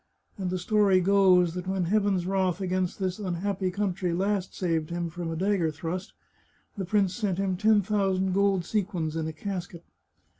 And 0.35 0.49
the 0.49 0.57
story 0.57 0.99
goes 0.99 1.53
that 1.53 1.67
when 1.67 1.83
Heaven's 1.83 2.25
wrath 2.25 2.59
against 2.59 2.97
this 2.97 3.19
unhappy 3.19 3.69
country 3.69 4.13
last 4.13 4.55
saved 4.57 4.89
him 4.89 5.11
from 5.11 5.29
a 5.29 5.35
dagger 5.35 5.69
thrust, 5.69 6.13
the 6.75 6.85
prince 6.85 7.13
sent 7.15 7.37
him 7.37 7.55
ten 7.55 7.83
thousand 7.83 8.33
gold 8.33 8.65
sequins 8.65 9.15
in 9.15 9.27
a 9.27 9.31
casket. 9.33 9.83